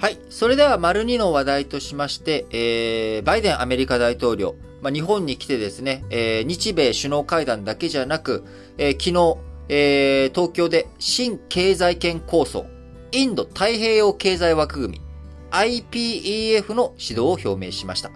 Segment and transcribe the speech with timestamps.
[0.00, 0.18] はい。
[0.30, 8.42] それでは、丸2の話題としまして、えー、バイデンアメリカ大統領、まあ、日本に来てですね、えー、日米首脳会談だけじゃなく、
[8.78, 9.36] えー、昨日、
[9.68, 12.64] えー、東京で新経済圏構想、
[13.12, 15.02] インド太平洋経済枠組み、
[15.50, 18.10] IPEF の始動を表明しました。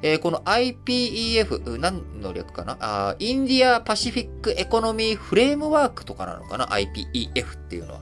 [0.00, 2.78] えー、この IPEF、何の略かな？
[2.80, 8.00] あ India Pacific Economy Framework とかなのかな ?IPEF っていうのは。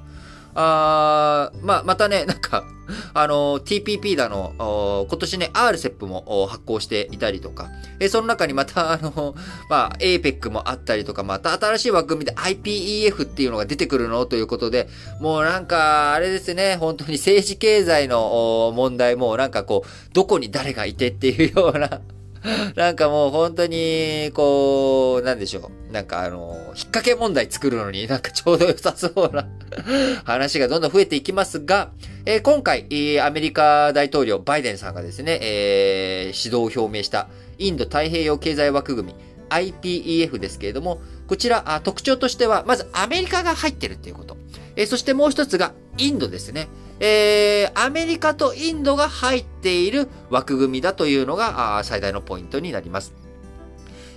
[0.55, 2.65] あーまあ、またね、 なんか、
[3.13, 9.35] あの、TPP だの、今年ね、RCEP も発行していたりとか、えその中にまた、あの、
[9.69, 14.89] まあ、APEC もあったりとか、また新しい枠組みで IPEF っていうのが出てくるのということで、
[15.21, 22.01] もうなんか、あれですね、本当に政治経済の問題も、なんかこう、どこに誰がいてっていうような、
[22.77, 25.93] なんかもう本当に、こう、なんでしょう。
[25.93, 29.49] なんかあの、引っ掛け問題作るのになんかちょうど良さそうな
[30.25, 31.93] 話がどんどん増えていきますが、
[32.27, 32.87] えー、今回、
[33.21, 37.29] アメリカ大統領バイデンさんがですね、えー、指導を表明した
[37.59, 39.15] インド太平洋経済枠組み
[39.49, 44.37] IPEF ですけれども、こちら特徴としては、まずアメリカが入ってるっていうこと。
[44.77, 46.69] え、そしてもう一つがインドですね。
[47.01, 53.13] えー、アメリカとインドが入っている枠組みだというのが最大のポイントになります。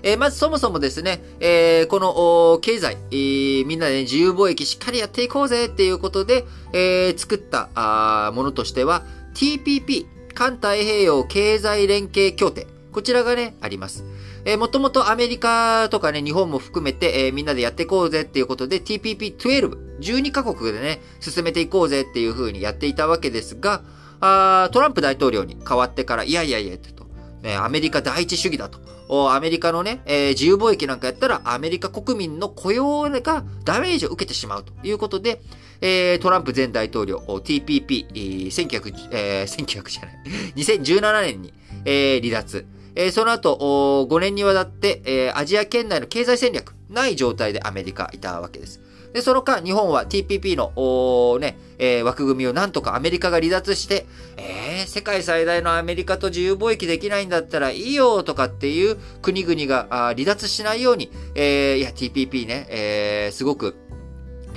[0.03, 12.76] えー、まずそもそもですね、えー、この経済、えー、みんなで、ね、自由貿易しっかりやっていこうぜっていうことで、え、作ったものとしては TPP、環太平洋経済連携協定。
[12.91, 14.03] こちらがね、あります。
[14.45, 23.81] えー、もともとアメリカとかね、日本も含めて、えー、みんなでやっていこうぜっていうことで TPP12、12カ国でね、進めていこうぜっていう風にやっていたわけですが、
[24.19, 27.07] あトランプ大統領に変わってから、いやいやいや、と、
[27.41, 28.79] ね、アメリカ第一主義だと。
[29.09, 35.39] アメリカのね、えー、自由貿易なんかやったらアメリカ国民の雇用がダメージを受けてしまうということで、
[35.79, 40.15] えー、トランプ前大統領、TPP、1900、えー、1900じゃない、
[40.57, 41.53] 2017年に、
[41.85, 42.65] えー、離脱。
[42.99, 48.81] え、その後、5年にわたって、え、アジア圏内の経済戦略、ない状態でアメリカいたわけです。
[49.13, 54.07] で、その間、日本は TPP の、ね、えー、枠組みをなんとかアメリカが離脱して、
[54.37, 63.75] えー、世界最大のアメリカと自由貿易できないんだったらいいよとかっていう国々が離脱しないように、えー、いや、TPP ね、えー、すごく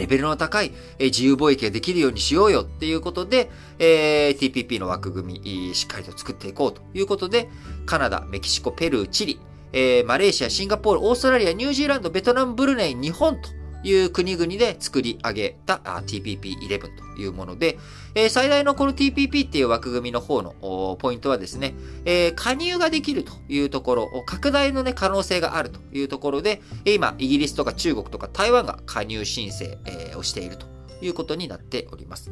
[0.01, 7.51] レベルの高い、自由貿易ができるようにしようよっていうことで、えー、TPP の枠組み、しっかりと作っていこうということで、
[7.85, 9.41] カナダ、メキシコ、ペルー、チリ、
[9.73, 13.51] えー、マレーシア、シンガポール、オーストラリア、ニュージーランド、ベトナム、ブルネイ、日本と
[13.83, 17.79] いう国々で作り上げた TPP11 というもので、
[18.15, 21.75] えー、最大のこの TPP っていう枠組みの方のポイントはですね、
[22.05, 30.67] えー、加入ができるというところ、拡大のね、可能性があるというところで、今、イギリスとか中国とか台湾が加入申請、えー、をしていると
[31.01, 32.31] いうことになっております。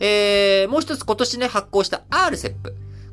[0.00, 2.54] えー、もう一つ今年ね、発行した RCEP。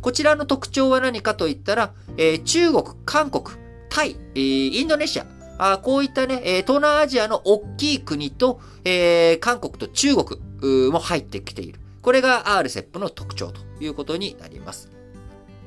[0.02, 3.56] こちらの特徴は何かといったら、えー、中国、韓国、
[3.90, 5.28] タイ、え、インドネシア、
[5.64, 11.80] あこういったね、東南アジアの大きい国と、えー、韓国と中国も入ってきている。
[12.02, 14.90] これが RCEP の特徴ということになります。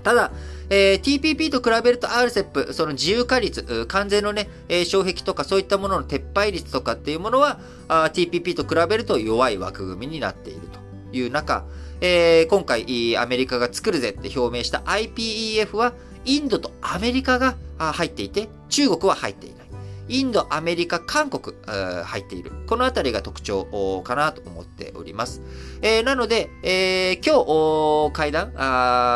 [0.03, 0.33] ただ、
[0.69, 10.63] えー、TPP と比べると RCEP、その自由化率、関税のね、えー、障壁とかそういったものの撤廃率とかっていうものは、TPP と比べると弱い枠組みになっている
[11.13, 11.67] という中、
[12.01, 15.93] えー、今回アメリカが作るぜって表明した IPEF は、
[16.25, 19.64] インドとアメリカが入っていて、中国は入っていない。
[20.09, 22.53] インド、アメリカ、韓国、入っている。
[22.67, 25.41] このあたりが特徴かなと思っております。
[25.83, 28.53] えー、なので、えー、今日会談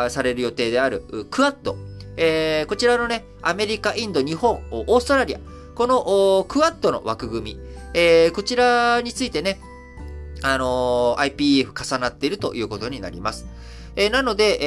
[0.09, 1.75] される予定であるクアッド、
[2.17, 5.39] えー、こちらのね、アメリカ、インド、日本、オーストラリア、
[5.75, 7.59] このクアッドの枠組み、
[7.93, 9.59] えこちらについてね、
[10.41, 13.45] あの IPF 重なっているということになります。
[13.95, 14.57] えー、なので、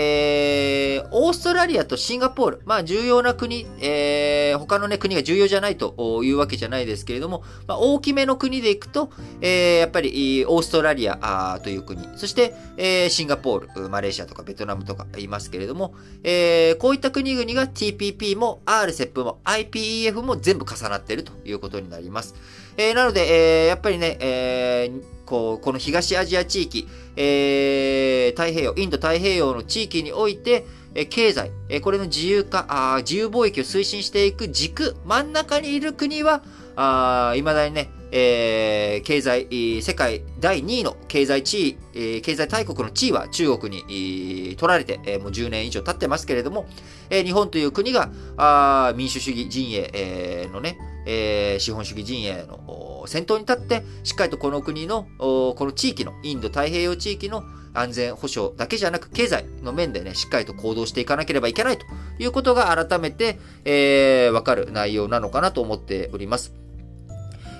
[0.96, 9.10] えー、オーストラリアとシンガポール、まあ重要な国、えー、他のね、国が重要じゃないというわけじゃないですけれども、まあ、大きめの国でいくと、
[9.40, 22.34] え、やっぱりオーストラリアという国、そして、え、シンガポール、マレーシアとかベトナムとかいますけれども、え、こういった国々が TPP も RCEP も IPEF も全部重なっているということになります。
[22.76, 30.64] えー、なので、えー、やっぱりね、えー、こう、この東アジア地域、えー、太平洋、インド太平洋の地域において、
[30.94, 36.42] え経済、えこれの自由化あ、自由貿易を推進していく軸、真ん中にいる国は、
[36.76, 46.66] あ未だにね、えー、経済、世界第2位の経済地位、えー、経済大国の地位は中国に取られて、えー、もう10年以上経ってますけれども、
[47.08, 57.44] えー、日本という国があ民主主義陣営、えー、のね、えー、資本主義陣営の先頭に立って、しっかりとこの国の、この地域の、インド太平洋地域の
[57.74, 61.86] 安全保障だけじゃなく、経済の面でね、しっかりと行動していかなければいけないと
[62.18, 66.52] いうことが改めて、えー、わかる内容なのかなと思っております。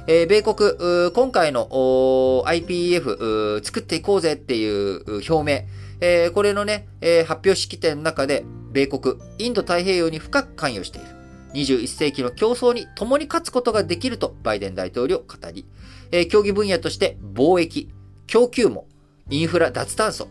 [0.07, 1.69] えー、米国、今回の
[2.47, 5.69] IPF 作っていこうぜっていう表明、
[6.01, 11.22] えー、これのね、えー、発表式典の中で、米国、インド太平洋に深く関与している。
[11.55, 15.67] 21世紀の競争に共に勝つことができるとバイデン大統領語り、
[16.11, 17.91] えー、競技分野として貿易、
[18.27, 18.87] 供給網、
[19.31, 20.29] インフラ脱炭素、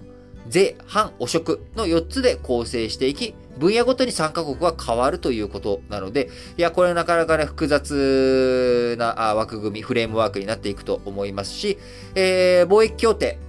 [0.48, 11.78] 税、反汚職の4つで構成していき、分野ごとに参加国は変わるということなので、いや、これなかなかね、複雑な枠組み、フレームワークになっていくと思いますし、
[12.16, 13.40] えー、貿易協定、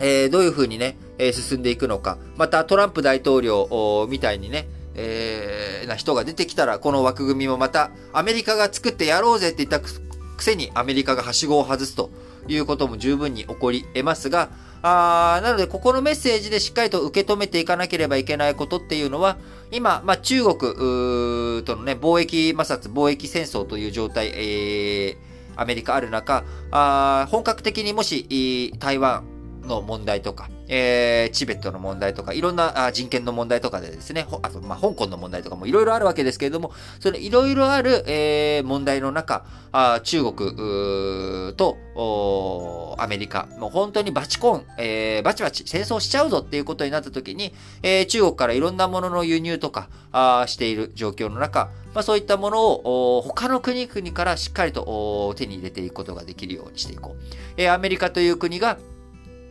[0.00, 0.96] えー、どういうふうにね、
[1.32, 12.10] 進んでいくのか、またトランプ大統領みたいにね、えー、な人が出てきたら、この枠組みもまたアメリカが作ってやろうぜって言ったくせにアメリカがはしごを外すと
[12.48, 14.50] いうことも十分に起こり得ますが、
[14.86, 19.38] あなので、ここのメッセージでしっかりと受け止めていかなければいけないことっていうのは、
[19.72, 20.58] 今、まあ、中国
[21.64, 25.16] とのね、貿易摩擦、貿易戦争という状態、えー、
[25.56, 29.24] アメリカある中、あ本格的にもし、台湾
[29.62, 41.76] の問題とか、えー、チベットの問題とか、いろんな人権の問題とかでですね、あと、まあ、香港の問題とかもいろいろあるわけですけれども、それいろいろある、えー、問題の中、あ中国と
[42.98, 47.52] アメリカ、もう本当にバチコン、えー、バチバチ戦争しちゃうぞっていうことになった時に、
[47.82, 57.22] えー、中国からいろんなものの輸入とかあしている状況の中、まあ、そういったものを他の国々からしっかりと手に入れていくことができるようにしていこう。
[57.56, 58.78] えー、アメリカという国が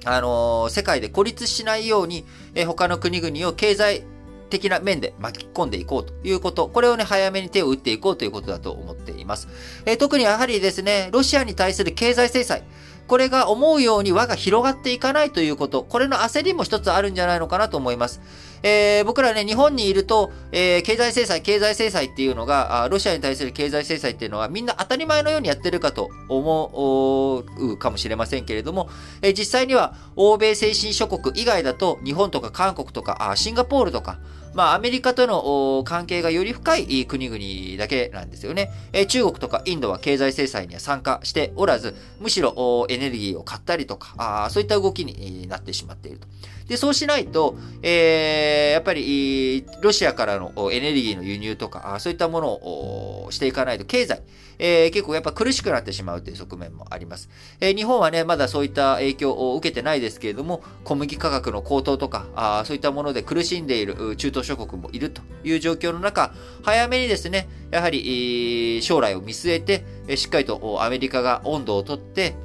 [0.05, 4.03] あのー、世界で孤立しないように、えー、他の国々を経済
[4.49, 6.67] 的な面で巻き込んでいこうということ。
[6.67, 9.47] これをね、早めに手を打っていこうということだと思っています。
[9.85, 12.63] えー、特にやはりですね、ロシアに対する経済制裁。
[13.07, 15.83] これが思うように輪が広がっていかないということ。
[15.83, 18.21] これの焦りも一つあるんじゃないのかなと思います。
[18.63, 28.89] えー、僕らね、日本にいると、えー、経済制裁、経済制裁っていうのが、ロシアに対する経済制裁っていうのはみんな当たり前のようにやってるかと思うかもしれませんけれども、
[29.21, 34.17] えー、実際には欧米先進諸国以外だと、日本とか韓国とか、あシンガポールとか、
[34.53, 38.71] まあ、アメリカとの関係がより深い国々だけなんですよね。
[39.07, 44.13] 中国とかインドは経済制裁には参加しておらず、むしろエネルギーを買ったりとか、
[44.45, 46.27] あそういった動きになってしまっていると。
[46.67, 54.21] で、そうしないと、えー、やっぱり、ロシアからのエネルギーの輸入とか、そういったものをしていかないと、経済、
[54.59, 57.29] えー、結構やっぱ苦しくなってしまうという側面もあります。
[57.59, 66.33] えー、日本はね、まだそういった影響を受けてないですけれども、小麦価格の高騰とか、あそういったもので苦しんでいる中東諸国もいるという状況の中、
[66.63, 69.83] 早めにですね、やはり、将来を見据えて、
[70.15, 72.35] しっかりとアメリカが温度をとって、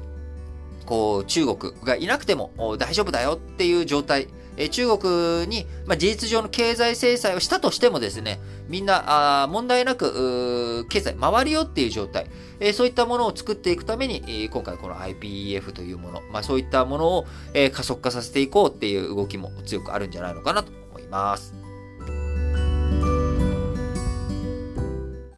[0.89, 4.27] こう、中国がいなくても大丈夫だよっていう状態、
[4.71, 12.25] 中国に、まあ、事実上の経済制裁をしたとしてもですね、みんな、あ問題なく、経済回るよっていう状態、
[12.59, 21.68] えそういったものを作っていくために、え今回この IPEF というもの、まあ、そういったものを、え加速化させていこうっていう動きも強くあるんじゃないのかなと思います。